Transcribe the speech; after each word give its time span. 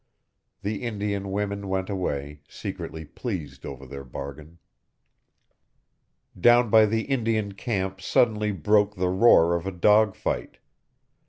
The 0.63 0.81
Indian 0.81 1.29
women 1.29 1.67
went 1.69 1.87
away, 1.87 2.41
secretly 2.49 3.05
pleased 3.05 3.67
over 3.67 3.85
their 3.85 4.03
bargain. 4.03 4.57
Down 6.35 6.71
by 6.71 6.87
the 6.87 7.01
Indian 7.01 7.51
camp 7.51 8.01
suddenly 8.01 8.51
broke 8.51 8.95
the 8.95 9.09
roar 9.09 9.55
of 9.55 9.67
a 9.67 9.71
dog 9.71 10.15
fight. 10.15 10.57